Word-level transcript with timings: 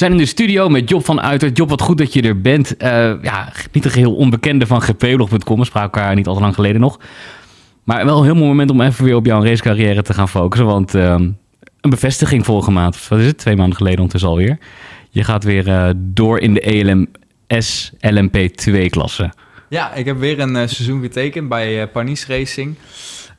zijn 0.00 0.12
in 0.12 0.18
de 0.18 0.26
studio 0.26 0.68
met 0.68 0.88
Job 0.88 1.04
van 1.04 1.20
Uitert. 1.20 1.56
Job, 1.56 1.68
wat 1.68 1.80
goed 1.80 1.98
dat 1.98 2.12
je 2.12 2.22
er 2.22 2.40
bent. 2.40 2.74
Uh, 2.82 2.88
ja, 3.22 3.52
niet 3.72 3.84
een 3.84 3.90
geheel 3.90 4.14
onbekende 4.14 4.66
van 4.66 4.82
gplog.com. 4.82 5.58
We 5.58 5.64
spraken 5.64 6.00
elkaar 6.00 6.14
niet 6.14 6.26
al 6.26 6.34
te 6.34 6.40
lang 6.40 6.54
geleden 6.54 6.80
nog. 6.80 7.00
Maar 7.84 8.04
wel 8.04 8.18
een 8.18 8.24
heel 8.24 8.34
mooi 8.34 8.46
moment 8.46 8.70
om 8.70 8.80
even 8.80 9.04
weer 9.04 9.16
op 9.16 9.26
jouw 9.26 9.44
racecarrière 9.44 10.02
te 10.02 10.14
gaan 10.14 10.28
focussen. 10.28 10.66
Want 10.66 10.94
uh, 10.94 11.14
een 11.80 11.90
bevestiging 11.90 12.44
vorige 12.44 12.70
maand, 12.70 13.08
wat 13.08 13.18
is 13.18 13.26
het, 13.26 13.38
twee 13.38 13.56
maanden 13.56 13.76
geleden 13.76 13.98
ondertussen 13.98 14.30
alweer. 14.30 14.58
Je 15.10 15.24
gaat 15.24 15.44
weer 15.44 15.68
uh, 15.68 15.90
door 15.96 16.38
in 16.38 16.54
de 16.54 16.60
ELMS 16.60 17.92
LMP2-klasse. 17.92 19.32
Ja, 19.68 19.94
ik 19.94 20.04
heb 20.04 20.18
weer 20.18 20.40
een 20.40 20.68
seizoen 20.68 21.00
getekend 21.00 21.48
bij 21.48 21.88
Panis 21.88 22.26
Racing. 22.26 22.76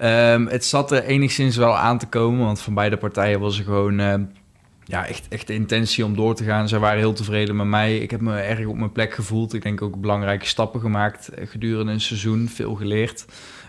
Um, 0.04 0.48
het 0.48 0.66
zat 0.66 0.92
er 0.92 1.04
enigszins 1.04 1.56
wel 1.56 1.78
aan 1.78 1.98
te 1.98 2.06
komen, 2.06 2.46
want 2.46 2.62
van 2.62 2.74
beide 2.74 2.98
partijen 2.98 3.40
was 3.40 3.58
er 3.58 3.64
gewoon 3.64 4.28
ja, 4.92 5.08
echt, 5.08 5.28
echt 5.30 5.48
de 5.48 5.54
intentie 5.54 6.06
om 6.06 6.16
door 6.16 6.36
te 6.36 6.44
gaan. 6.44 6.68
Zij 6.68 6.80
waren 6.80 7.00
heel 7.00 7.14
tevreden 7.14 7.56
met 7.56 7.68
mij. 7.68 7.98
Ik 7.98 8.12
heb 8.12 8.22
me 8.22 8.40
erg 8.40 8.66
op 8.66 8.78
mijn 8.78 8.92
plek 8.92 9.14
gevoeld. 9.14 9.54
Ik 9.54 9.62
denk 9.62 9.82
ook 9.82 10.02
belangrijke 10.02 10.46
stappen 10.46 10.80
gemaakt 10.80 11.28
eh, 11.28 11.48
gedurende 11.48 11.92
een 11.92 12.02
seizoen. 12.02 12.50
Veel 12.50 12.76
geleerd. 12.76 13.26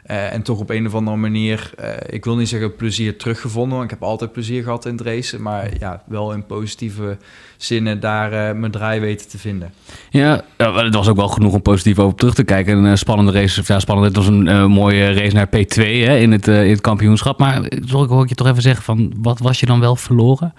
Uh, 0.06 0.32
en 0.32 0.42
toch 0.42 0.58
op 0.58 0.70
een 0.70 0.86
of 0.86 0.94
andere 0.94 1.16
manier, 1.16 1.70
uh, 1.80 1.86
ik 2.06 2.24
wil 2.24 2.36
niet 2.36 2.48
zeggen 2.48 2.76
plezier 2.76 3.18
teruggevonden, 3.18 3.72
want 3.72 3.84
ik 3.84 3.90
heb 3.90 4.02
altijd 4.02 4.32
plezier 4.32 4.62
gehad 4.62 4.86
in 4.86 4.92
het 4.92 5.00
racen, 5.00 5.42
maar 5.42 5.70
ja, 5.78 6.02
wel 6.06 6.32
in 6.32 6.46
positieve 6.46 7.16
zinnen 7.56 8.00
daar 8.00 8.56
mijn 8.56 8.72
draai 8.72 9.00
weten 9.00 9.28
te 9.28 9.38
vinden. 9.38 9.72
Ja, 10.10 10.44
het 10.56 10.94
was 10.94 11.08
ook 11.08 11.16
wel 11.16 11.28
genoeg 11.28 11.52
om 11.52 11.62
positief 11.62 11.98
over 11.98 12.16
terug 12.16 12.34
te 12.34 12.44
kijken. 12.44 12.84
Een 12.84 12.98
spannende 12.98 13.32
race, 13.32 13.62
ja, 13.66 13.80
spannend. 13.80 14.06
Het 14.06 14.16
was 14.16 14.26
een 14.26 14.70
mooie 14.70 15.12
race 15.12 15.34
naar 15.34 15.46
P2 15.46 15.82
hè, 15.82 16.16
in, 16.16 16.32
het, 16.32 16.46
in 16.46 16.70
het 16.70 16.80
kampioenschap. 16.80 17.38
Maar 17.38 17.64
ik, 17.64 17.90
hoor 17.90 18.22
ik 18.22 18.28
je 18.28 18.34
toch 18.34 18.48
even 18.48 18.62
zeggen 18.62 18.84
van, 18.84 19.12
wat 19.16 19.38
was 19.38 19.60
je 19.60 19.66
dan 19.66 19.80
wel 19.80 19.96
verloren? 19.96 20.54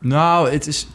Nou, 0.00 0.50
het 0.50 0.66
is. 0.66 0.86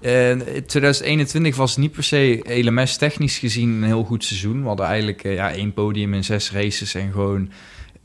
Uh, 0.00 0.32
2021 0.66 1.56
was 1.56 1.76
niet 1.76 1.92
per 1.92 2.02
se 2.02 2.40
LMS 2.64 2.96
technisch 2.96 3.38
gezien 3.38 3.70
een 3.70 3.82
heel 3.82 4.04
goed 4.04 4.24
seizoen. 4.24 4.60
We 4.60 4.66
hadden 4.66 4.86
eigenlijk 4.86 5.24
uh, 5.24 5.34
ja, 5.34 5.52
één 5.52 5.72
podium 5.72 6.14
in 6.14 6.24
zes 6.24 6.52
races 6.52 6.94
en 6.94 7.12
gewoon 7.12 7.50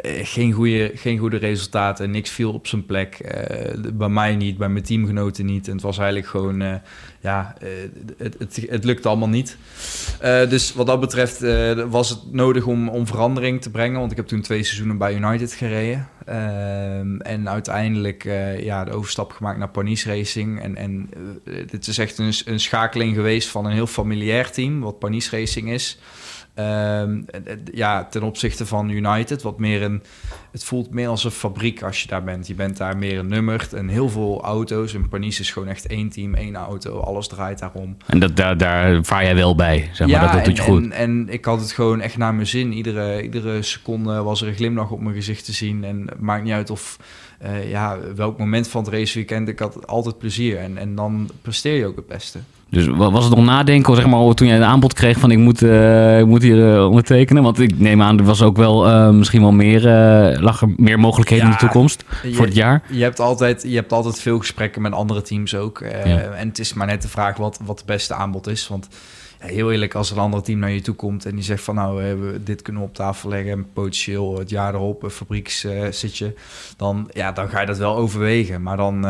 geen, 0.04 0.52
goede, 0.52 0.92
geen 0.96 1.18
goede 1.18 1.38
resultaten. 1.38 2.12
Niks 2.12 2.30
viel 2.30 2.54
op 2.54 2.68
zijn 2.68 2.86
plek. 2.86 3.16
Eh, 3.20 3.92
bij 3.94 4.10
mij 4.10 4.36
niet, 4.36 4.58
bij 4.58 4.70
mijn 4.70 4.84
teamgenoten 4.84 5.46
niet. 5.46 5.68
En 5.68 5.74
het 5.74 5.82
was 5.82 5.98
eigenlijk 5.98 6.28
gewoon 6.28 6.82
ja, 7.22 7.56
uh, 7.64 7.70
het, 8.18 8.36
het, 8.40 8.66
het 8.70 8.84
lukt 8.84 9.06
allemaal 9.06 9.30
niet. 9.30 9.58
Dus 10.50 10.74
wat 10.74 10.88
dat 10.88 11.00
betreft 11.00 11.40
was 11.90 12.10
het 12.10 12.20
nodig 12.32 12.66
om, 12.66 12.90
om 12.90 13.08
verandering 13.08 13.62
te 13.62 13.70
brengen. 13.70 14.00
Want 14.00 14.12
ik 14.12 14.18
heb 14.18 14.28
toen 14.28 14.42
twee 14.42 14.64
seizoenen 14.64 14.98
bij 14.98 15.16
United 15.16 15.54
gereden. 15.54 16.08
en 17.22 17.50
uiteindelijk 17.50 18.24
ja, 18.60 18.84
de 18.84 18.92
overstap 18.92 19.32
gemaakt 19.32 19.58
naar 19.58 19.70
Panis 19.70 20.06
Racing. 20.06 20.62
En, 20.62 20.76
en 20.76 21.10
dit 21.68 21.88
is 21.88 21.98
echt 21.98 22.18
een, 22.18 22.34
een 22.46 22.60
schakeling 22.60 23.16
geweest 23.16 23.50
van 23.50 23.66
een 23.66 23.74
heel 23.74 23.88
familiair 23.88 24.52
team, 24.52 24.80
wat 24.80 25.00
Panis 25.00 25.32
Racing 25.32 25.70
is. 25.70 25.98
Um, 26.60 27.26
ja, 27.74 28.06
ten 28.06 28.24
opzichte 28.24 28.66
van 28.66 28.90
United, 28.90 29.42
wat 29.42 29.60
meer 29.60 29.82
een. 29.82 30.04
Het 30.52 30.64
voelt 30.64 30.94
meer 30.94 31.08
als 31.08 31.24
een 31.24 31.32
fabriek 31.32 31.84
als 31.84 32.02
je 32.02 32.08
daar 32.08 32.24
bent. 32.24 32.48
Je 32.48 32.54
bent 32.54 32.78
daar 32.78 32.98
meer 32.98 33.20
een 33.20 33.28
nummer 33.28 33.68
en 33.76 33.88
heel 33.88 34.10
veel 34.10 34.42
auto's. 34.44 34.94
En 34.94 35.10
Panis 35.10 35.40
is 35.40 35.52
gewoon 35.52 35.68
echt 35.68 35.88
één 35.88 36.10
team, 36.10 36.34
één 36.34 36.56
auto. 36.56 37.00
Alles 37.00 37.28
draait 37.28 37.60
daarom. 37.60 37.98
En 38.06 38.20
dat, 38.20 38.36
daar, 38.36 38.58
daar 38.58 39.04
vaar 39.04 39.24
jij 39.24 39.36
wel 39.36 39.56
bij, 39.56 39.90
zeg 39.94 40.08
maar. 40.08 40.16
Ja, 40.16 40.22
dat, 40.22 40.34
dat 40.34 40.46
doet 40.46 40.58
je 40.58 40.64
goed. 40.64 40.84
En, 40.84 40.92
en 40.92 41.30
ik 41.30 41.46
had 41.46 41.60
het 41.60 41.72
gewoon 41.72 42.02
echt 42.02 42.18
naar 42.18 42.34
mijn 42.34 42.48
zin. 42.48 42.74
Iedere, 42.74 43.24
iedere 43.24 43.62
seconde 43.62 44.24
was 44.24 44.42
er 44.42 44.48
een 44.48 44.56
glimlach 44.56 44.92
op 44.92 45.02
mijn 45.02 45.16
gezicht 45.16 45.46
te 45.46 45.54
zien. 45.54 45.84
En 45.84 46.08
het 46.10 46.20
maakt 46.20 46.44
niet 46.44 46.54
uit 46.54 46.70
of 46.70 46.98
uh, 47.44 47.70
ja, 47.70 47.98
welk 48.16 48.38
moment 48.38 48.68
van 48.68 48.84
het 48.84 48.94
raceweekend. 48.94 49.48
Ik 49.48 49.60
had 49.60 49.88
altijd 49.88 50.18
plezier. 50.18 50.58
En, 50.58 50.78
en 50.78 50.96
dan 50.96 51.30
presteer 51.42 51.76
je 51.76 51.86
ook 51.86 51.96
het 51.96 52.08
beste. 52.08 52.40
Dus 52.70 52.88
was 52.88 53.26
het 53.26 53.36
nog 53.36 53.46
nadenken, 53.46 53.96
zeg 53.96 54.08
maar, 54.08 54.34
toen 54.34 54.48
je 54.48 54.54
een 54.54 54.64
aanbod 54.64 54.94
kreeg 54.94 55.20
van 55.20 55.32
ik 55.32 55.38
moet, 55.38 55.62
uh, 55.62 56.20
ik 56.20 56.26
moet 56.26 56.42
hier 56.42 56.74
uh, 56.74 56.86
ondertekenen? 56.86 57.44
Want 57.44 57.60
ik 57.60 57.80
neem 57.80 58.02
aan, 58.02 58.18
er 58.18 58.24
was 58.24 58.42
ook 58.42 58.58
wel 58.58 58.88
uh, 58.88 59.10
misschien 59.10 59.42
wel 59.42 59.52
meer, 59.52 59.82
lag 60.42 60.62
er 60.62 60.74
meer 60.78 61.00
mogelijkheden 61.00 61.46
ja, 61.46 61.52
in 61.52 61.58
de 61.58 61.66
toekomst 61.66 62.04
voor 62.32 62.46
het 62.46 62.56
jaar? 62.56 62.82
Je 62.90 63.04
hebt, 63.04 63.20
altijd, 63.20 63.64
je 63.68 63.76
hebt 63.76 63.92
altijd 63.92 64.20
veel 64.20 64.38
gesprekken 64.38 64.82
met 64.82 64.94
andere 64.94 65.22
teams 65.22 65.56
ook. 65.56 65.84
Ja. 66.06 66.18
En 66.18 66.48
het 66.48 66.60
is 66.60 66.74
maar 66.74 66.88
net 66.88 67.02
de 67.02 67.08
vraag 67.08 67.38
wat, 67.38 67.60
wat 67.66 67.78
het 67.78 67.88
beste 67.88 68.14
aanbod 68.14 68.48
is. 68.48 68.68
Want 68.68 68.88
heel 69.40 69.72
eerlijk, 69.72 69.96
als 69.96 70.12
een 70.12 70.18
ander 70.18 70.44
team 70.44 70.60
naar 70.60 70.72
je 70.72 70.82
toe 70.82 70.96
komt 70.96 71.26
en 71.26 71.36
die 71.36 71.44
zegt 71.44 71.64
van 71.64 71.76
nou, 71.76 72.04
we 72.20 72.44
dit 72.44 72.62
kunnen 72.62 72.82
op 72.82 72.94
tafel 72.94 73.30
leggen, 73.30 73.68
potentieel 73.74 74.40
het 74.40 74.50
jaar 74.50 74.74
erop 74.74 75.04
een 75.04 75.10
fabriekszitje, 75.10 76.34
dan, 76.78 77.10
ja, 77.14 77.32
dan 77.32 77.50
ga 77.50 77.60
je 77.60 77.66
dat 77.66 77.78
wel 77.78 77.96
overwegen. 77.96 78.62
Maar 78.62 78.78
dan 78.78 79.06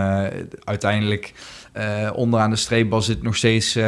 uiteindelijk 0.63 1.33
uh, 1.77 2.09
onderaan 2.15 2.49
de 2.49 2.55
streep 2.55 2.91
het 2.91 3.23
nog 3.23 3.35
steeds 3.35 3.77
uh, 3.77 3.85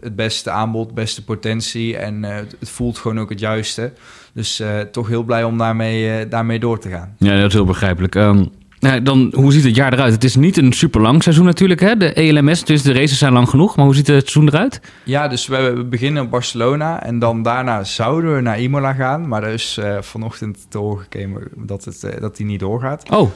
het 0.00 0.16
beste 0.16 0.50
aanbod, 0.50 0.94
beste 0.94 1.24
potentie. 1.24 1.96
En 1.96 2.22
uh, 2.22 2.34
het 2.34 2.70
voelt 2.70 2.98
gewoon 2.98 3.20
ook 3.20 3.30
het 3.30 3.40
juiste. 3.40 3.92
Dus 4.32 4.62
toch 4.92 5.08
heel 5.08 5.22
blij 5.22 5.44
om 5.44 5.58
daarmee, 5.58 6.28
daarmee 6.28 6.58
door 6.58 6.78
te 6.78 6.88
gaan. 6.88 7.14
Ja, 7.18 7.36
dat 7.36 7.46
is 7.46 7.52
heel 7.52 7.64
begrijpelijk. 7.64 8.14
Um, 8.14 8.50
nou, 8.82 9.02
dan, 9.02 9.32
hoe 9.34 9.52
ziet 9.52 9.64
het 9.64 9.74
jaar 9.74 9.92
eruit? 9.92 10.12
Het 10.12 10.24
is 10.24 10.36
niet 10.36 10.56
een 10.56 10.72
super 10.72 11.00
lang 11.00 11.22
seizoen 11.22 11.44
natuurlijk. 11.44 11.80
Hè? 11.80 11.96
De 11.96 12.12
ELMS, 12.12 12.64
dus 12.64 12.82
de 12.82 12.92
races 12.92 13.18
zijn 13.18 13.32
lang 13.32 13.48
genoeg. 13.48 13.76
Maar 13.76 13.84
hoe 13.84 13.94
ziet 13.94 14.06
het 14.06 14.28
seizoen 14.28 14.54
eruit? 14.54 14.80
Ja, 15.04 15.28
dus 15.28 15.46
we, 15.46 15.86
beginnen 15.90 16.22
in 16.22 16.28
Barcelona. 16.28 17.02
En 17.02 17.18
dan 17.18 17.42
daarna 17.42 17.84
zouden 17.84 18.34
we 18.34 18.40
naar 18.40 18.60
Imola 18.60 18.92
gaan. 18.92 19.28
Maar 19.28 19.42
er 19.42 19.52
is 19.52 19.78
vanochtend 20.00 20.66
te 20.68 20.78
horen 20.78 21.06
gekomen 21.10 21.48
dat, 21.56 21.84
het, 21.84 22.06
dat 22.20 22.36
die 22.36 22.46
niet 22.46 22.60
doorgaat. 22.60 23.10
Oh 23.10 23.30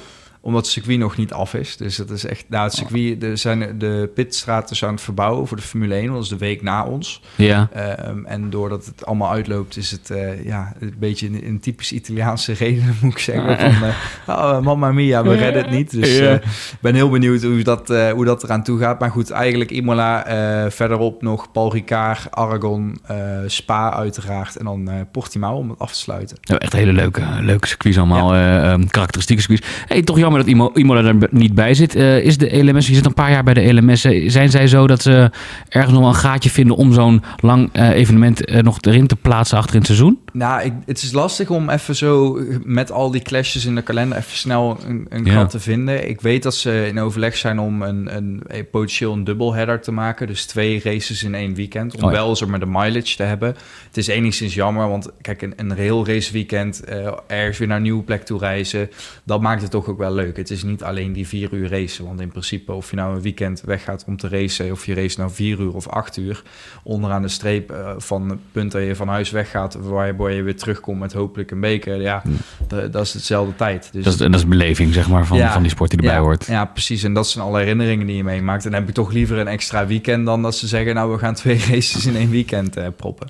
omdat 0.46 0.62
het 0.62 0.70
circuit 0.70 0.98
nog 0.98 1.16
niet 1.16 1.32
af 1.32 1.54
is. 1.54 1.76
Dus 1.76 1.96
het 1.96 2.10
is 2.10 2.24
echt, 2.24 2.44
nou, 2.48 2.64
het 2.64 2.74
circuit, 2.74 3.22
er 3.22 3.38
zijn 3.38 3.78
de 3.78 4.10
pitstraten 4.14 4.76
zijn 4.76 4.90
aan 4.90 4.96
het 4.96 5.04
verbouwen 5.04 5.46
voor 5.46 5.56
de 5.56 5.62
Formule 5.62 5.94
1, 5.94 6.12
dat 6.12 6.22
is 6.22 6.28
de 6.28 6.36
week 6.36 6.62
na 6.62 6.84
ons. 6.84 7.22
Ja. 7.36 7.68
Um, 8.08 8.26
en 8.26 8.50
doordat 8.50 8.86
het 8.86 9.06
allemaal 9.06 9.30
uitloopt, 9.30 9.76
is 9.76 9.90
het 9.90 10.10
uh, 10.10 10.44
ja, 10.44 10.72
een 10.80 10.94
beetje 10.98 11.26
een, 11.26 11.46
een, 11.46 11.60
typisch 11.60 11.92
Italiaanse 11.92 12.52
reden, 12.64 12.96
moet 13.00 13.12
ik 13.12 13.18
zeggen. 13.18 13.58
Van, 13.58 13.88
uh, 13.88 14.42
oh, 14.42 14.60
mamma 14.60 14.92
mia, 14.92 15.22
we 15.22 15.34
redden 15.34 15.62
het 15.62 15.70
niet. 15.70 15.90
Dus 15.90 16.18
ik 16.18 16.22
ja. 16.22 16.40
ben 16.80 16.94
heel 16.94 17.10
benieuwd 17.10 17.42
hoe 17.42 17.62
dat, 17.62 17.88
hoe 17.88 18.24
dat 18.24 18.44
eraan 18.44 18.62
toe 18.62 18.78
gaat. 18.78 19.00
Maar 19.00 19.10
goed, 19.10 19.30
eigenlijk 19.30 19.70
Imola, 19.70 20.24
verderop 20.70 21.22
nog 21.22 21.52
Paul 21.52 21.72
Ricard, 21.72 22.30
Aragon, 22.30 22.98
Spa 23.46 23.92
uiteraard 23.92 24.56
en 24.56 24.64
dan 24.64 25.06
Portimao 25.12 25.56
om 25.56 25.70
het 25.70 25.78
af 25.78 25.92
te 25.92 25.98
sluiten. 25.98 26.36
Ja, 26.40 26.58
echt 26.58 26.72
hele 26.72 26.92
leuke, 26.92 27.22
leuke 27.40 27.66
circuits 27.66 27.98
allemaal, 27.98 28.34
ja. 28.34 28.72
um, 28.72 28.90
karakteristieke 28.90 29.42
circuits. 29.42 29.66
Hey, 29.86 30.02
toch 30.02 30.18
jammer 30.18 30.35
dat 30.36 30.70
Imola 30.74 31.02
er 31.02 31.28
niet 31.30 31.54
bij 31.54 31.74
zit. 31.74 31.96
Uh, 31.96 32.18
is 32.18 32.38
de 32.38 32.64
LMS, 32.64 32.86
je 32.86 32.94
zit 32.94 33.06
een 33.06 33.14
paar 33.14 33.30
jaar 33.30 33.44
bij 33.44 33.54
de 33.54 33.74
LMS. 33.74 34.00
Zijn 34.26 34.50
zij 34.50 34.66
zo 34.66 34.86
dat 34.86 35.02
ze 35.02 35.30
ergens 35.68 35.94
nog 35.94 36.06
een 36.06 36.14
gaatje 36.14 36.50
vinden 36.50 36.76
om 36.76 36.92
zo'n 36.92 37.22
lang 37.36 37.70
uh, 37.72 37.90
evenement 37.90 38.62
nog 38.62 38.78
erin 38.80 39.06
te 39.06 39.16
plaatsen 39.16 39.58
achter 39.58 39.72
in 39.72 39.78
het 39.78 39.86
seizoen? 39.86 40.18
Nou, 40.36 40.62
ik, 40.62 40.72
het 40.86 41.02
is 41.02 41.12
lastig 41.12 41.50
om 41.50 41.70
even 41.70 41.96
zo 41.96 42.40
met 42.64 42.92
al 42.92 43.10
die 43.10 43.22
clashes 43.22 43.64
in 43.64 43.74
de 43.74 43.82
kalender 43.82 44.18
even 44.18 44.36
snel 44.36 44.78
een, 44.86 45.06
een 45.08 45.24
ja. 45.24 45.46
te 45.46 45.60
vinden. 45.60 46.08
Ik 46.08 46.20
weet 46.20 46.42
dat 46.42 46.54
ze 46.54 46.86
in 46.86 47.00
overleg 47.00 47.36
zijn 47.36 47.58
om 47.58 47.82
een, 47.82 48.16
een, 48.16 48.42
een 48.46 48.70
potentieel 48.70 49.12
een 49.12 49.24
dubbelheader 49.24 49.80
te 49.80 49.92
maken. 49.92 50.26
Dus 50.26 50.44
twee 50.44 50.80
races 50.82 51.22
in 51.22 51.34
één 51.34 51.54
weekend. 51.54 51.96
Om 51.96 52.02
oh, 52.02 52.12
ja. 52.12 52.16
wel 52.16 52.48
met 52.48 52.60
de 52.60 52.66
mileage 52.66 53.16
te 53.16 53.22
hebben. 53.22 53.56
Het 53.86 53.96
is 53.96 54.06
enigszins 54.06 54.54
jammer, 54.54 54.88
want 54.88 55.10
kijk, 55.20 55.42
een, 55.42 55.52
een 55.56 55.76
rail 55.76 56.06
race 56.06 56.32
weekend, 56.32 56.84
ergens 57.26 57.58
weer 57.58 57.68
naar 57.68 57.76
een 57.76 57.82
nieuwe 57.82 58.02
plek 58.02 58.24
toe 58.24 58.38
reizen. 58.38 58.90
Dat 59.24 59.40
maakt 59.40 59.62
het 59.62 59.70
toch 59.70 59.88
ook 59.88 59.98
wel 59.98 60.12
leuk. 60.12 60.36
Het 60.36 60.50
is 60.50 60.62
niet 60.62 60.82
alleen 60.82 61.12
die 61.12 61.26
vier 61.26 61.52
uur 61.52 61.68
racen. 61.68 62.04
Want 62.04 62.20
in 62.20 62.28
principe, 62.28 62.72
of 62.72 62.90
je 62.90 62.96
nou 62.96 63.14
een 63.14 63.22
weekend 63.22 63.60
weggaat 63.60 64.04
om 64.06 64.16
te 64.16 64.28
racen, 64.28 64.70
of 64.70 64.86
je 64.86 64.94
race 64.94 65.20
nou 65.20 65.30
vier 65.30 65.60
uur 65.60 65.74
of 65.74 65.88
acht 65.88 66.16
uur, 66.16 66.42
onderaan 66.82 67.22
de 67.22 67.28
streep 67.28 67.70
uh, 67.70 67.90
van 67.96 68.28
het 68.30 68.38
punt 68.52 68.72
dat 68.72 68.82
je 68.82 68.96
van 68.96 69.08
huis 69.08 69.30
weggaat, 69.30 69.74
waar 69.74 70.06
je, 70.06 70.25
je 70.32 70.42
weer 70.42 70.56
terugkomt 70.56 71.00
met 71.00 71.12
hopelijk 71.12 71.50
een 71.50 71.60
beker, 71.60 72.00
ja, 72.00 72.22
dat, 72.68 72.92
dat 72.92 73.02
is 73.02 73.12
hetzelfde 73.12 73.56
tijd. 73.56 73.88
Dus, 73.92 74.04
dat, 74.04 74.12
is, 74.12 74.18
dat 74.18 74.34
is 74.34 74.46
beleving, 74.46 74.94
zeg 74.94 75.08
maar, 75.08 75.26
van, 75.26 75.36
ja, 75.36 75.52
van 75.52 75.62
die 75.62 75.70
sport 75.70 75.90
die 75.90 75.98
erbij 75.98 76.14
ja, 76.14 76.20
hoort. 76.20 76.46
Ja, 76.46 76.64
precies. 76.64 77.02
En 77.02 77.14
dat 77.14 77.28
zijn 77.28 77.44
alle 77.44 77.58
herinneringen 77.58 78.06
die 78.06 78.16
je 78.16 78.24
meemaakt. 78.24 78.64
En 78.64 78.70
dan 78.70 78.80
heb 78.80 78.88
ik 78.88 78.94
toch 78.94 79.12
liever 79.12 79.38
een 79.38 79.48
extra 79.48 79.86
weekend 79.86 80.26
dan 80.26 80.42
dat 80.42 80.56
ze 80.56 80.66
zeggen, 80.66 80.94
nou, 80.94 81.12
we 81.12 81.18
gaan 81.18 81.34
twee 81.34 81.58
races 81.70 82.06
in 82.06 82.16
één 82.16 82.30
weekend 82.30 82.78
uh, 82.78 82.86
proppen. 82.96 83.28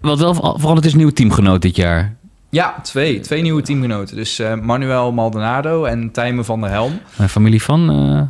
Wat 0.00 0.18
wel 0.18 0.34
veranderd 0.34 0.86
is, 0.86 0.94
nieuwe 0.94 1.12
teamgenoot 1.12 1.62
dit 1.62 1.76
jaar. 1.76 2.16
Ja, 2.50 2.74
twee. 2.82 3.20
Twee 3.20 3.42
nieuwe 3.42 3.62
teamgenoten. 3.62 4.16
Dus 4.16 4.40
uh, 4.40 4.54
Manuel 4.54 5.12
Maldonado 5.12 5.84
en 5.84 6.10
Tijmen 6.10 6.44
van 6.44 6.60
der 6.60 6.70
Helm. 6.70 7.00
Een 7.18 7.28
familie 7.28 7.62
van 7.62 7.90
uh, 7.90 8.22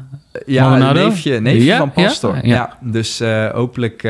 Ja, 0.47 0.69
Maldonado? 0.69 1.09
neefje, 1.09 1.41
neefje 1.41 1.65
ja, 1.65 1.79
van 1.79 1.93
Pastor. 1.93 2.35
Ja, 2.35 2.41
ja. 2.43 2.55
ja 2.55 2.77
dus 2.81 3.21
uh, 3.21 3.51
hopelijk 3.51 4.03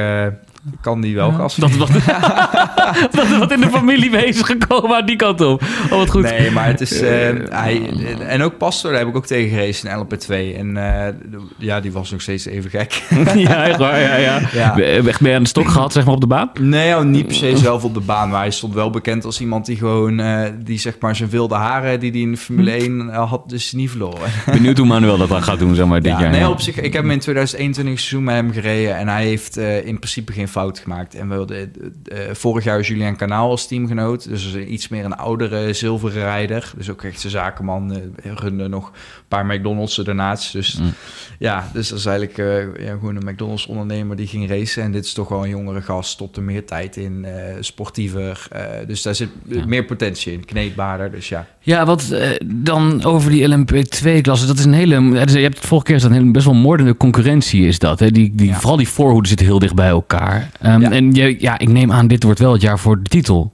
kan 0.80 1.00
die 1.00 1.14
wel 1.14 1.32
gas 1.32 1.54
Dat 1.56 1.70
is 1.70 1.76
wat, 1.76 1.90
wat, 3.16 3.38
wat 3.38 3.52
in 3.52 3.60
de 3.60 3.68
familie 3.70 4.10
mee 4.10 4.24
is 4.26 4.40
gekomen 4.42 4.96
aan 4.96 5.06
die 5.06 5.16
kant 5.16 5.40
op. 5.40 5.62
Oh, 5.84 5.98
wat 5.98 6.10
goed. 6.10 6.22
Nee, 6.22 6.50
maar 6.50 6.66
het 6.66 6.80
is... 6.80 7.00
eh, 7.00 7.28
hij, 7.50 7.90
en 8.26 8.42
ook 8.42 8.56
Pastor, 8.58 8.90
daar 8.90 9.00
heb 9.00 9.08
ik 9.08 9.16
ook 9.16 9.26
tegen 9.26 9.48
gereden 9.48 9.90
in 9.90 10.06
LP2. 10.06 10.56
En 10.58 10.76
eh, 11.06 11.14
ja, 11.58 11.80
die 11.80 11.92
was 11.92 12.10
nog 12.10 12.20
steeds 12.20 12.46
even 12.46 12.70
gek. 12.70 13.02
ja, 13.34 13.64
echt 13.64 13.78
waar, 13.78 14.00
ja, 14.00 14.16
ja. 14.16 14.40
Ja. 14.52 14.78
Echt 14.78 15.20
je 15.20 15.34
aan 15.34 15.42
de 15.42 15.48
stok 15.48 15.68
gehad, 15.68 15.92
zeg 15.92 16.04
maar, 16.04 16.14
op 16.14 16.20
de 16.20 16.26
baan? 16.26 16.50
Nee, 16.60 16.96
oh, 16.96 17.02
niet 17.02 17.26
per 17.26 17.34
se 17.36 17.56
zelf 17.56 17.84
op 17.84 17.94
de 17.94 18.00
baan. 18.00 18.28
Maar 18.30 18.40
hij 18.40 18.50
stond 18.50 18.74
wel 18.74 18.90
bekend 18.90 19.24
als 19.24 19.40
iemand 19.40 19.66
die 19.66 19.76
gewoon... 19.76 20.20
eh, 20.20 20.50
die 20.64 20.78
zeg 20.78 20.96
maar 21.00 21.16
zijn 21.16 21.30
wilde 21.30 21.54
haren 21.54 22.00
die 22.00 22.10
hij 22.10 22.20
in 22.20 22.30
de 22.30 22.36
Formule 22.36 22.70
1 22.70 23.08
had, 23.08 23.48
dus 23.48 23.72
niet 23.72 23.90
verloren. 23.90 24.30
Benieuwd 24.52 24.78
hoe 24.78 24.86
Manuel 24.86 25.16
dat 25.16 25.28
dan 25.28 25.42
gaat 25.42 25.58
doen, 25.58 25.74
zeg 25.74 25.86
maar, 25.86 26.00
dit 26.02 26.12
Ja, 26.12 26.20
jaar. 26.20 26.30
nee, 26.30 26.48
op 26.48 26.60
zich, 26.60 26.76
ik 26.80 26.92
heb 26.92 27.02
hem 27.02 27.10
in 27.10 27.18
2021 27.18 27.98
seizoen 27.98 28.24
met 28.24 28.34
hem 28.34 28.52
gereden 28.52 28.96
en 28.96 29.08
hij 29.08 29.24
heeft 29.24 29.56
eh, 29.56 29.86
in 29.86 29.98
principe 29.98 30.32
geen 30.32 30.48
fout 30.52 30.78
gemaakt. 30.78 31.14
En 31.14 31.28
we 31.28 31.34
hadden 31.34 31.72
eh, 32.04 32.28
eh, 32.28 32.34
vorig 32.34 32.64
jaar 32.64 32.80
Julian 32.80 33.16
Kanaal 33.16 33.50
als 33.50 33.66
teamgenoot, 33.66 34.28
dus 34.28 34.56
iets 34.56 34.88
meer 34.88 35.04
een 35.04 35.16
oudere 35.16 35.72
zilveren 35.72 36.22
rijder. 36.22 36.72
Dus 36.76 36.90
ook 36.90 37.02
echt 37.02 37.20
zijn 37.20 37.32
zakenman, 37.32 37.92
eh 38.22 38.32
runde 38.34 38.68
nog 38.68 38.86
een 38.86 38.92
paar 39.28 39.46
McDonald's 39.46 39.98
ernaast. 39.98 40.52
Dus 40.52 40.78
Mm. 40.78 40.92
ja, 41.38 41.70
dus 41.72 41.88
dat 41.88 41.98
is 41.98 42.06
eigenlijk 42.06 42.36
ja, 42.80 42.90
gewoon 42.92 43.16
een 43.16 43.24
McDonald's 43.32 43.66
ondernemer 43.66 44.16
die 44.16 44.26
ging 44.26 44.48
racen. 44.48 44.82
En 44.82 44.92
dit 44.92 45.04
is 45.04 45.12
toch 45.12 45.28
wel 45.28 45.42
een 45.44 45.50
jongere 45.50 45.82
gast, 45.82 46.10
stopt 46.10 46.36
er 46.36 46.42
meer 46.42 46.64
tijd 46.66 46.96
in, 46.96 47.26
sportiever. 47.60 48.48
dus 48.86 49.02
daar 49.02 49.14
zit 49.14 49.28
Ja. 49.46 49.66
meer 49.66 49.84
potentie 49.84 50.32
in, 50.32 50.44
kneedbaarder. 50.44 51.10
Dus 51.10 51.28
ja, 51.28 51.46
Ja, 51.60 51.84
wat 51.86 52.14
dan 52.44 53.04
over 53.04 53.30
die 53.30 53.48
LMP2-klasse. 53.48 54.46
Dat 54.46 54.58
is 54.58 54.64
een 54.64 54.72
hele. 54.72 54.94
eh, 54.96 55.26
Je 55.26 55.38
hebt 55.38 55.56
het 55.56 55.66
vorige 55.66 55.86
keer 55.86 56.00
gezegd, 56.00 56.32
best 56.32 56.44
wel 56.44 56.54
moordende 56.54 56.96
concurrentie 56.96 57.66
is 57.66 57.78
dat. 57.78 57.98
Hè? 58.00 58.10
Die, 58.10 58.32
die, 58.34 58.46
Ja. 58.48 58.54
Vooral 58.58 58.76
die 58.76 58.88
voorhoeden 58.88 59.28
zitten 59.28 59.46
heel 59.46 59.58
dicht 59.58 59.74
bij 59.74 59.88
elkaar. 59.88 60.41
Ehm, 60.60 60.80
Ja. 60.80 60.90
En 60.90 61.12
je, 61.12 61.36
ja, 61.40 61.58
ik 61.58 61.68
neem 61.68 61.92
aan, 61.92 62.06
dit 62.06 62.22
wordt 62.22 62.38
wel 62.38 62.52
het 62.52 62.62
jaar 62.62 62.78
voor 62.78 63.02
de 63.02 63.08
titel. 63.08 63.52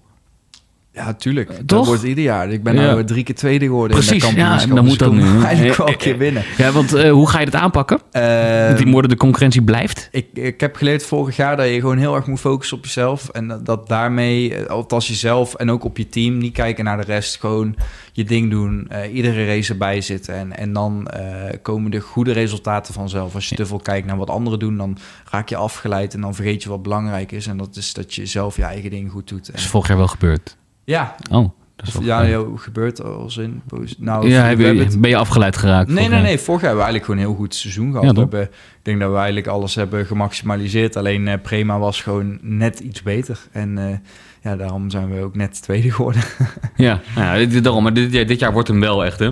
Ja, 0.99 1.15
tuurlijk. 1.15 1.50
Dat 1.69 1.87
wordt 1.87 2.03
ieder 2.03 2.25
jaar. 2.25 2.50
Ik 2.50 2.62
ben 2.62 2.75
Ja. 2.75 2.81
nou 2.81 3.05
drie 3.05 3.25
keer 3.25 3.35
tweede 3.35 3.65
geworden 3.65 3.97
in 3.97 4.05
Precies, 4.05 4.23
dat 4.23 4.31
ja, 4.33 4.37
kampioenschap. 4.37 4.75
dan 4.77 4.85
dus 4.85 4.91
moet 4.91 4.99
dat 4.99 5.12
nu. 5.12 5.45
Eigenlijk 5.45 5.77
wel 5.77 5.87
Eh, 5.87 5.93
een 5.93 5.99
keer 5.99 6.19
winnen. 6.19 6.43
Ja, 6.56 6.73
want 6.73 6.95
eh, 6.95 7.11
hoe 7.11 7.29
ga 7.29 7.39
je 7.39 7.45
dat 7.45 7.55
aanpakken? 7.61 8.00
Eh, 8.11 8.69
Dat 8.69 8.77
die 8.77 8.87
moordende 8.87 9.17
concurrentie 9.17 9.62
blijft? 9.62 10.09
ik, 10.12 10.27
ik 10.33 10.61
heb 10.61 10.77
geleerd 10.77 11.05
vorig 11.05 11.37
jaar 11.37 11.56
dat 11.56 11.67
je 11.69 11.81
gewoon 11.81 11.99
heel 11.99 12.15
erg 12.15 12.27
moet 12.27 12.41
focussen 12.41 12.77
op 12.77 12.85
jezelf. 12.85 13.29
En 13.29 13.49
dat, 13.49 13.67
dat 13.67 13.89
daarmee, 13.89 14.55
eh, 14.55 14.67
althans 14.67 15.09
jezelf 15.09 15.55
en 15.55 15.71
ook 15.71 15.85
op 15.85 15.97
je 15.97 16.09
team, 16.09 16.39
niet 16.39 16.53
kijken 16.53 16.85
naar 16.85 16.97
de 16.97 17.05
rest. 17.05 17.41
Gewoon 17.41 17.75
je 18.12 18.25
ding 18.25 18.51
doen, 18.51 18.87
eh, 18.89 19.15
iedere 19.15 19.47
race 19.47 19.73
erbij 19.73 20.01
zitten. 20.01 20.35
En, 20.35 20.56
en 20.56 20.73
dan 20.73 21.06
eh, 21.09 21.23
komen 21.62 21.91
de 21.91 22.01
goede 22.01 22.33
resultaten 22.33 22.94
vanzelf. 22.94 23.35
Als 23.35 23.49
je 23.49 23.55
te 23.56 23.67
veel 23.67 23.79
kijkt 23.81 24.06
naar 24.06 24.17
wat 24.17 24.31
anderen 24.31 24.59
doen, 24.59 24.77
dan 24.77 24.99
raak 25.31 25.49
je 25.49 25.56
afgeleid. 25.56 26.15
En 26.15 26.21
dan 26.21 26.35
vergeet 26.35 26.62
je 26.62 26.69
wat 26.69 26.83
belangrijk 26.83 27.33
is. 27.33 27.47
En 27.47 27.56
dat 27.56 27.77
is 27.77 27.93
dat 27.94 28.15
je 28.15 28.27
zelf 28.27 28.56
je 28.56 28.62
eigen 28.62 28.91
ding 28.91 29.11
goed 29.11 29.29
doet. 29.29 29.47
Dat 29.47 29.55
is 29.55 29.67
vorig 29.67 29.89
jaar 29.89 29.97
wel 29.97 30.06
gebeurd. 30.06 30.56
Ja, 30.88 31.14
Oh, 31.31 31.50
dat 31.76 31.88
is 31.88 31.96
of, 31.96 32.05
wel 32.05 32.25
ja, 32.25 32.43
gebeurt 32.56 33.02
als 33.02 33.37
in. 33.37 33.62
Nou, 33.99 34.29
ja, 34.29 34.56
we 34.56 34.75
je- 34.75 34.82
het- 34.85 35.00
ben 35.00 35.11
je 35.11 35.17
afgeleid 35.17 35.56
geraakt? 35.56 35.88
Nee, 35.88 36.08
nee, 36.08 36.20
nee. 36.23 36.38
Vorig 36.38 36.61
jaar 36.61 36.70
hebben 36.70 36.87
we 36.87 36.90
eigenlijk 36.90 37.05
gewoon 37.05 37.20
een 37.20 37.26
heel 37.26 37.37
goed 37.37 37.55
seizoen 37.55 37.90
gehad. 37.90 38.05
Ja, 38.06 38.12
we 38.12 38.19
hebben, 38.19 38.43
ik 38.43 38.50
denk 38.82 39.00
dat 39.00 39.11
we 39.11 39.17
eigenlijk 39.17 39.46
alles 39.46 39.75
hebben 39.75 40.06
gemaximaliseerd. 40.06 40.96
Alleen 40.96 41.29
eh, 41.29 41.35
Prema 41.43 41.79
was 41.79 42.02
gewoon 42.02 42.38
net 42.43 42.81
iets 42.81 43.02
beter. 43.02 43.38
En 43.52 43.79
eh, 43.79 43.96
ja, 44.43 44.56
daarom 44.56 44.90
zijn 44.90 45.11
we 45.14 45.23
ook 45.23 45.35
net 45.37 45.62
tweede 45.62 45.90
geworden. 45.93 46.23
Ja, 46.76 47.00
ja 47.14 47.37
dit, 47.37 47.64
daarom. 47.64 47.82
Maar 47.82 47.93
dit, 47.94 48.12
dit 48.29 48.38
jaar 48.41 48.52
wordt 48.52 48.69
hem 48.69 48.81
wel 48.81 49.05
echt, 49.05 49.19
hè? 49.19 49.31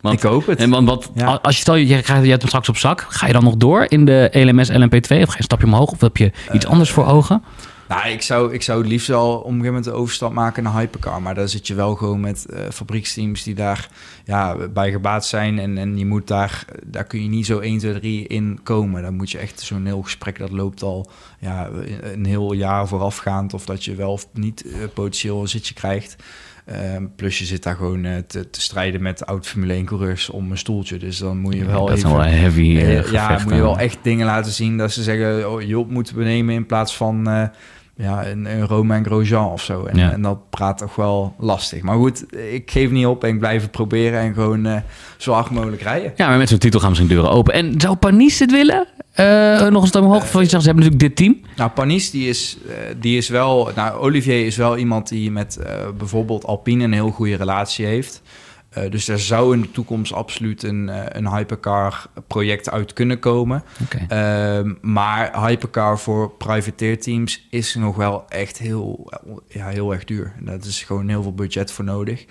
Want, 0.00 0.14
ik 0.14 0.22
hoop 0.22 0.46
het. 0.46 0.58
En 0.58 0.70
want 0.70 0.88
wat, 0.88 1.10
Ja. 1.14 1.38
als 1.42 1.54
je 1.54 1.60
stel, 1.60 1.74
je, 1.74 1.86
krijgt, 1.86 2.22
je 2.24 2.28
hebt 2.30 2.40
hem 2.40 2.48
straks 2.48 2.68
op 2.68 2.76
zak, 2.76 3.06
ga 3.08 3.26
je 3.26 3.32
dan 3.32 3.44
nog 3.44 3.56
door 3.56 3.86
in 3.88 4.04
de 4.04 4.28
LMS 4.32 4.70
LMP2? 4.70 5.00
Of 5.08 5.08
ga 5.08 5.16
je 5.16 5.22
een 5.36 5.42
stapje 5.42 5.66
omhoog? 5.66 5.90
Of 5.90 6.00
heb 6.00 6.16
je 6.16 6.32
iets 6.52 6.66
anders 6.66 6.90
voor 6.90 7.06
ogen? 7.06 7.42
Nou, 7.94 8.08
ik 8.08 8.22
zou, 8.22 8.52
ik 8.52 8.62
zou 8.62 8.78
het 8.78 8.88
liefst 8.88 9.08
wel 9.08 9.30
op 9.30 9.36
een 9.36 9.42
gegeven 9.42 9.66
moment 9.66 9.84
de 9.84 9.92
overstap 9.92 10.32
maken 10.32 10.62
naar 10.62 10.78
Hypercar. 10.78 11.22
Maar 11.22 11.34
daar 11.34 11.48
zit 11.48 11.66
je 11.66 11.74
wel 11.74 11.94
gewoon 11.94 12.20
met 12.20 12.46
eh, 12.46 12.60
fabrieksteams 12.70 13.42
die 13.42 13.54
daar 13.54 13.88
ja, 14.24 14.56
bij 14.68 14.90
gebaat 14.90 15.26
zijn. 15.26 15.58
En, 15.58 15.78
en 15.78 15.98
je 15.98 16.06
moet 16.06 16.26
daar, 16.26 16.64
daar 16.84 17.04
kun 17.04 17.22
je 17.22 17.28
niet 17.28 17.46
zo 17.46 17.58
1, 17.58 17.78
2, 17.78 17.98
3 18.00 18.26
in 18.26 18.60
komen. 18.62 19.02
Dan 19.02 19.14
moet 19.14 19.30
je 19.30 19.38
echt 19.38 19.60
zo'n 19.60 19.86
heel 19.86 20.02
gesprek, 20.02 20.38
dat 20.38 20.50
loopt 20.50 20.82
al 20.82 21.10
ja, 21.38 21.70
een 22.02 22.26
heel 22.26 22.52
jaar 22.52 22.88
voorafgaand. 22.88 23.54
Of 23.54 23.64
dat 23.64 23.84
je 23.84 23.94
wel 23.94 24.12
of 24.12 24.26
niet 24.32 24.64
eh, 24.66 24.72
potentieel 24.94 25.40
een 25.40 25.48
zitje 25.48 25.74
krijgt. 25.74 26.16
Ehm, 26.64 27.06
plus 27.16 27.38
je 27.38 27.44
zit 27.44 27.62
daar 27.62 27.76
gewoon 27.76 28.04
eh, 28.04 28.16
te, 28.26 28.50
te 28.50 28.60
strijden 28.60 29.02
met 29.02 29.26
oud 29.26 29.46
Formule 29.46 29.72
1 29.72 29.84
coureurs 29.84 30.30
om 30.30 30.50
een 30.50 30.58
stoeltje. 30.58 30.98
Dus 30.98 31.18
dan 31.18 31.38
moet 31.38 31.54
je 31.54 31.64
wel 31.64 31.86
dat 31.86 31.96
is 31.96 32.04
even... 32.04 32.16
wel 32.16 32.26
heavy 32.26 32.62
ja, 33.10 33.40
moet 33.44 33.54
je 33.54 33.60
wel 33.60 33.78
echt 33.78 33.98
dingen 34.02 34.26
laten 34.26 34.52
zien 34.52 34.76
dat 34.76 34.92
ze 34.92 35.02
zeggen, 35.02 35.50
oh, 35.50 35.62
Job 35.62 35.90
moeten 35.90 36.16
we 36.16 36.24
nemen 36.24 36.54
in 36.54 36.66
plaats 36.66 36.96
van 36.96 37.50
ja, 38.02 38.26
een, 38.26 38.44
een 38.44 38.66
Romain 38.66 39.04
Grosjean 39.04 39.50
of 39.52 39.62
zo. 39.62 39.84
En, 39.84 39.98
Ja. 39.98 40.12
en 40.12 40.22
dat 40.22 40.50
praat 40.50 40.78
toch 40.78 40.94
wel 40.94 41.34
lastig. 41.38 41.82
Maar 41.82 41.96
goed, 41.96 42.24
ik 42.52 42.70
geef 42.70 42.90
niet 42.90 43.06
op 43.06 43.24
en 43.24 43.30
ik 43.30 43.38
blijf 43.38 43.62
het 43.62 43.70
proberen 43.70 44.20
en 44.20 44.34
gewoon 44.34 44.66
eh, 44.66 44.76
zo 45.16 45.32
hard 45.32 45.50
mogelijk 45.50 45.82
rijden. 45.82 46.12
Ja, 46.16 46.28
maar 46.28 46.38
met 46.38 46.48
zo'n 46.48 46.58
titel 46.58 46.80
gaan 46.80 46.94
zijn 46.96 47.08
deuren 47.08 47.30
open. 47.30 47.54
En 47.54 47.74
zou 47.80 47.96
Panis 47.96 48.38
dit 48.38 48.50
willen? 48.50 48.86
Eh, 49.12 49.66
nog 49.68 49.82
een 49.82 49.88
stap 49.88 50.02
omhoog? 50.04 50.22
Of 50.22 50.32
je 50.32 50.38
zegt, 50.38 50.62
ze 50.62 50.68
hebben 50.68 50.84
natuurlijk 50.84 51.00
dit 51.00 51.16
team. 51.16 51.40
Nou, 51.56 51.70
Panis, 51.70 52.10
die 52.10 52.28
is, 52.28 52.58
die 53.00 53.16
is 53.16 53.28
wel... 53.28 53.70
Nou, 53.76 53.98
Olivier 54.00 54.46
is 54.46 54.56
wel 54.56 54.76
iemand 54.76 55.08
die 55.08 55.30
met 55.30 55.58
bijvoorbeeld 55.98 56.44
Alpine 56.46 56.84
een 56.84 56.92
heel 56.92 57.10
goede 57.10 57.36
relatie 57.36 57.86
heeft. 57.86 58.22
Eh, 58.72 58.90
dus 58.90 59.08
er 59.08 59.20
zou 59.20 59.54
in 59.54 59.60
de 59.60 59.70
toekomst 59.70 60.12
absoluut 60.12 60.62
een, 60.62 60.88
eh, 60.88 61.04
een 61.08 61.28
hypercar 61.28 62.06
project 62.26 62.70
uit 62.70 62.92
kunnen 62.92 63.18
komen. 63.18 63.64
Ehm, 64.08 64.74
maar 64.80 65.46
hypercar 65.46 65.98
voor 65.98 66.30
privateerteams 66.30 67.46
is 67.50 67.74
nog 67.74 67.96
wel 67.96 68.24
echt 68.28 68.58
heel, 68.58 69.12
ja, 69.48 69.68
heel 69.68 69.92
erg 69.92 70.04
duur. 70.04 70.32
En 70.38 70.44
dat 70.44 70.64
is 70.64 70.82
gewoon 70.82 71.08
heel 71.08 71.22
veel 71.22 71.34
budget 71.34 71.72
voor 71.72 71.84
nodig. 71.84 72.24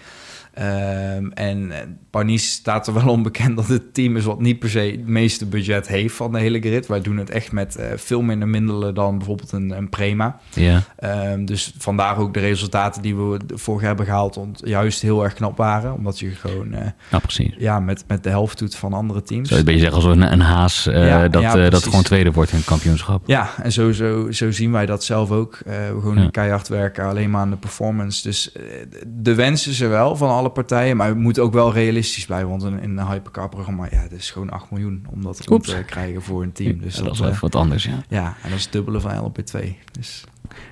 Ehm, 0.53 1.25
en 1.33 1.71
eh, 1.71 1.77
Panis 2.09 2.51
staat 2.51 2.87
er 2.87 2.93
wel 2.93 3.07
onbekend 3.17 3.55
dat 3.55 3.67
het 3.67 3.93
team 3.93 4.17
is 4.17 4.23
wat 4.25 4.39
niet 4.39 4.59
per 4.59 4.69
se 4.69 4.79
het 4.79 5.07
meeste 5.07 5.45
budget 5.45 5.87
heeft 5.87 6.15
van 6.15 6.31
de 6.31 6.39
hele 6.39 6.59
grid. 6.59 6.87
Wij 6.87 7.01
doen 7.01 7.17
het 7.17 7.29
echt 7.29 7.51
met 7.51 7.75
eh, 7.75 7.87
veel 7.95 8.21
minder 8.21 8.47
middelen 8.47 8.93
dan 8.95 9.17
bijvoorbeeld 9.17 9.51
een, 9.51 9.69
een 9.77 9.89
Prema. 9.89 10.39
Ja. 10.53 10.83
Ehm, 10.97 11.45
dus 11.45 11.73
vandaar 11.77 12.17
ook 12.17 12.33
de 12.33 12.39
resultaten 12.39 13.01
die 13.01 13.15
we 13.15 13.37
vorig 13.47 13.81
hebben 13.81 14.05
gehaald 14.05 14.37
ont- 14.37 14.61
juist 14.65 15.01
heel 15.01 15.23
erg 15.23 15.33
knap 15.33 15.57
waren. 15.57 15.93
Omdat 15.93 16.19
je 16.19 16.29
gewoon 16.29 16.73
eh, 16.73 16.85
Nou, 17.11 17.23
precies. 17.23 17.53
ja, 17.57 17.79
met, 17.79 18.03
met 18.07 18.23
de 18.23 18.29
helft 18.29 18.59
doet 18.59 18.75
van 18.75 18.93
andere 18.93 19.23
teams. 19.23 19.49
Zou 19.49 19.61
je 19.61 19.67
een 19.67 19.73
beetje 19.73 19.89
zeggen 19.91 20.09
als 20.09 20.15
een, 20.17 20.31
een 20.31 20.41
haas 20.41 20.87
eh, 20.87 21.07
Ja, 21.07 21.27
dat, 21.27 21.41
ja, 21.41 21.55
eh, 21.57 21.69
dat 21.69 21.83
gewoon 21.83 22.03
tweede 22.03 22.31
wordt 22.31 22.51
in 22.51 22.57
het 22.57 22.65
kampioenschap. 22.65 23.23
Ja, 23.27 23.49
en 23.63 23.71
zo, 23.71 23.91
zo, 23.91 24.31
zo 24.31 24.51
zien 24.51 24.71
wij 24.71 24.85
dat 24.85 25.03
zelf 25.03 25.31
ook. 25.31 25.59
Eh, 25.65 25.73
we 25.73 25.99
gewoon 25.99 26.21
Ja. 26.21 26.29
keihard 26.29 26.67
werken, 26.67 27.05
alleen 27.05 27.29
maar 27.29 27.41
aan 27.41 27.49
de 27.49 27.55
performance. 27.55 28.23
Dus 28.23 28.51
eh, 28.51 28.61
de 29.07 29.35
wens 29.35 29.67
is 29.67 29.81
er 29.81 29.89
wel 29.89 30.15
van 30.15 30.29
alle 30.41 30.49
partijen, 30.49 30.97
maar 30.97 31.13
we 31.13 31.19
moeten 31.19 31.43
ook 31.43 31.53
wel 31.53 31.73
realistisch 31.73 32.25
blijven. 32.25 32.49
Want 32.49 32.63
in, 32.63 32.79
in 32.81 32.97
een 32.97 33.07
hypercar-programma, 33.07 33.87
ja, 33.91 34.01
dat 34.01 34.19
is 34.19 34.31
gewoon 34.31 34.49
8 34.49 34.71
miljoen 34.71 35.05
om 35.13 35.23
dat 35.23 35.49
Oeps. 35.49 35.69
te 35.69 35.83
krijgen 35.85 36.21
voor 36.21 36.43
een 36.43 36.51
team. 36.51 36.79
Dus 36.81 36.95
Ja, 36.95 37.03
dat 37.03 37.11
is 37.11 37.17
eh, 37.17 37.23
wel 37.23 37.29
even 37.33 37.41
wat 37.51 37.55
anders, 37.55 37.83
ja. 37.83 38.03
ja, 38.09 38.25
en 38.43 38.49
dat 38.49 38.57
is 38.57 38.63
het 38.63 38.71
dubbele 38.73 38.99
van 38.99 39.31
LP2. 39.31 39.59
Dus 39.91 40.23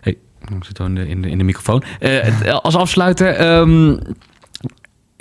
Hey, 0.01 0.17
ik 0.57 0.63
zit 0.63 0.79
in 0.79 0.95
de, 0.95 1.07
in 1.07 1.21
de, 1.21 1.29
in 1.29 1.37
de 1.37 1.43
microfoon. 1.43 1.83
Eh, 1.99 2.19
het- 2.21 2.61
als 2.61 2.75
afsluiter, 2.75 3.27
ehm, 3.35 3.97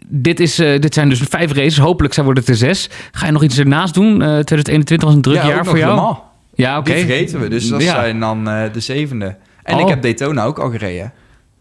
dit, 0.07 0.41
is, 0.41 0.59
eh, 0.59 0.81
dit 0.81 0.95
zijn 0.95 1.09
dus 1.09 1.19
vijf 1.21 1.53
races. 1.53 1.79
Hopelijk 1.79 2.15
zijn 2.15 2.27
worden 2.27 2.45
het 2.45 2.53
er 2.53 2.59
zes. 2.59 2.91
Ga 3.13 3.27
je 3.27 3.33
nog 3.33 3.43
iets 3.43 3.59
ernaast 3.59 3.95
doen? 3.95 4.11
Eh 4.13 4.19
2021 4.19 5.07
was 5.07 5.17
een 5.17 5.23
druk 5.23 5.37
ja, 5.37 5.47
jaar 5.49 5.65
voor 5.65 5.79
jou. 5.79 5.95
Le 5.95 6.01
Mans. 6.01 6.19
Ja, 6.55 6.79
oké. 6.79 6.93
Die 6.95 7.05
vergeten 7.05 7.41
we, 7.41 7.49
dus 7.49 7.69
dat 7.69 7.83
Ja. 7.83 7.93
zijn 7.95 8.21
dan 8.21 8.49
eh, 8.49 8.73
de 8.73 8.81
zevende. 8.81 9.37
En 9.63 9.75
Oh. 9.75 9.81
ik 9.81 9.89
heb 9.89 10.03
Daytona 10.03 10.45
ook 10.45 10.59
al 10.59 10.71
gereden. 10.71 11.13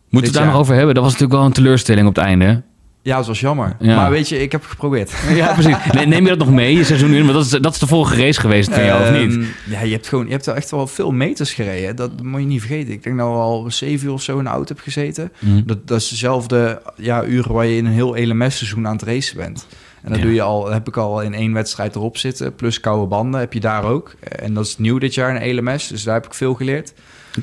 Moeten 0.10 0.20
we 0.20 0.26
het 0.26 0.34
daar 0.34 0.44
jaar. 0.44 0.52
nog 0.52 0.62
over 0.62 0.76
hebben? 0.76 0.94
Dat 0.94 1.04
was 1.04 1.12
natuurlijk 1.14 1.40
wel 1.40 1.48
een 1.48 1.54
teleurstelling 1.56 2.08
op 2.08 2.16
het 2.16 2.26
einde. 2.26 2.64
Ja, 3.08 3.18
dat 3.18 3.28
was 3.28 3.40
jammer. 3.40 3.76
Ja. 3.80 3.96
Maar 3.96 4.12
weet 4.12 4.30
je, 4.30 4.42
ik 4.42 4.52
heb 4.52 4.66
geprobeerd. 4.66 5.12
Ja, 5.36 5.54
precies. 5.54 5.76
Nee, 5.94 6.06
neem 6.06 6.24
je 6.24 6.30
dat 6.30 6.38
nog 6.38 6.52
mee, 6.52 6.76
je 6.76 6.84
seizoen? 6.84 7.12
Want 7.18 7.34
dat 7.34 7.46
is, 7.46 7.50
dat 7.50 7.74
is 7.74 7.80
de 7.80 7.88
vorige 7.88 8.16
race 8.16 8.40
geweest 8.40 8.74
van 8.74 8.84
jou, 8.86 9.02
of 9.02 9.08
Ehm, 9.08 9.28
niet? 9.28 9.48
Ja, 9.70 9.82
je 9.82 9.92
hebt 9.92 10.08
gewoon, 10.08 10.26
je 10.26 10.32
hebt 10.32 10.46
wel 10.46 10.56
echt 10.56 10.72
wel 10.72 10.88
veel 10.88 11.12
meters 11.12 11.54
gereden. 11.54 11.96
Dat 11.96 12.24
moet 12.24 12.40
je 12.42 12.46
niet 12.48 12.60
vergeten. 12.60 12.94
Ik 12.94 13.04
denk 13.04 13.18
dat 13.18 13.28
we 13.28 13.34
al 13.34 13.66
zeven 13.72 14.08
uur 14.08 14.14
of 14.14 14.22
zo 14.22 14.38
in 14.38 14.44
de 14.44 14.50
auto 14.50 14.74
heb 14.74 14.84
gezeten. 14.84 15.32
Mhm. 15.40 15.62
Dat, 15.66 15.88
dat 15.88 15.98
is 16.02 16.10
dezelfde 16.10 16.82
ja, 16.96 17.24
uren 17.26 17.54
waar 17.54 17.66
je 17.66 17.78
in 17.78 17.86
een 17.86 17.92
heel 17.92 18.18
LMS-seizoen 18.18 18.88
aan 18.88 18.94
het 18.94 19.04
racen 19.04 19.38
bent. 19.38 19.68
En 20.08 20.14
dat 20.14 20.22
Ja. 20.22 20.26
doe 20.26 20.36
je 20.36 20.42
al, 20.42 20.72
heb 20.72 20.88
ik 20.88 20.98
al 20.98 21.22
in 21.22 21.34
één 21.34 21.54
wedstrijd 21.54 21.96
erop 21.96 22.18
zitten. 22.18 22.56
Plus 22.56 22.80
koude 22.80 23.06
banden 23.08 23.40
heb 23.40 23.54
je 23.54 23.60
daar 23.60 23.84
ook. 23.84 24.14
En 24.20 24.54
dat 24.54 24.66
is 24.66 24.78
nieuw 24.78 24.98
dit 24.98 25.14
jaar 25.14 25.44
in 25.44 25.56
LMS, 25.58 25.88
dus 25.88 26.04
daar 26.04 26.14
heb 26.14 26.26
ik 26.26 26.34
veel 26.34 26.54
geleerd. 26.54 26.94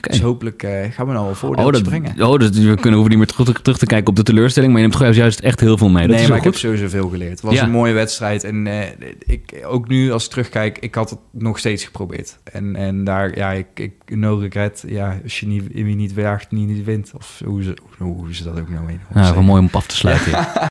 Dus 0.00 0.20
hopelijk 0.20 0.62
eh, 0.62 0.90
gaan 0.90 1.06
we 1.06 1.12
nou 1.12 1.28
een 1.28 1.34
voordeel 1.34 1.66
Oh, 1.66 1.72
dat, 1.72 1.82
brengen. 1.82 2.22
oh 2.22 2.38
dus 2.38 2.48
we 2.50 2.74
kunnen, 2.74 2.92
hoeven 2.92 3.08
niet 3.08 3.18
meer 3.18 3.26
terug, 3.26 3.60
terug 3.62 3.78
te 3.78 3.86
kijken 3.86 4.08
op 4.08 4.16
de 4.16 4.22
teleurstelling, 4.22 4.72
maar 4.72 4.80
je 4.80 4.86
neemt 4.86 4.98
gewoon 5.00 5.14
juist 5.14 5.40
echt 5.40 5.60
heel 5.60 5.78
veel 5.78 5.88
mee. 5.88 6.06
Dat 6.06 6.10
nee, 6.16 6.22
is 6.24 6.28
maar 6.28 6.38
heel 6.40 6.48
ik 6.48 6.54
goed. 6.54 6.62
heb 6.62 6.72
sowieso 6.72 6.96
veel 6.98 7.08
geleerd. 7.08 7.30
Het 7.30 7.40
was 7.40 7.54
Ja. 7.54 7.62
een 7.62 7.70
mooie 7.70 7.92
wedstrijd. 7.92 8.44
En 8.44 8.66
eh, 8.66 8.80
ik, 9.18 9.62
ook 9.66 9.88
nu 9.88 10.12
als 10.12 10.24
ik 10.24 10.30
terugkijk, 10.30 10.78
ik 10.78 10.94
had 10.94 11.10
het 11.10 11.18
nog 11.30 11.58
steeds 11.58 11.84
geprobeerd. 11.84 12.38
En, 12.52 12.76
en 12.76 13.04
daar, 13.04 13.36
ja, 13.36 13.50
ik, 13.52 13.66
ik 13.74 13.92
no 14.06 14.36
regret. 14.36 14.84
Ja, 14.86 15.18
als 15.22 15.40
je 15.40 15.46
niet, 15.46 15.62
wie 15.72 15.94
niet 15.96 16.14
werkt, 16.14 16.50
niet, 16.50 16.68
niet 16.68 16.84
wint. 16.84 17.12
Of 17.16 17.40
hoe 17.44 17.62
ze, 17.62 17.74
hoe 17.98 18.34
ze 18.34 18.44
dat 18.44 18.60
ook 18.60 18.68
nou 18.68 18.88
in. 18.90 19.00
Nou, 19.14 19.34
wel 19.34 19.42
mooi 19.42 19.60
om 19.60 19.66
op 19.66 19.74
af 19.76 19.86
te 19.86 19.96
sluiten. 19.96 20.30
ja. 20.32 20.68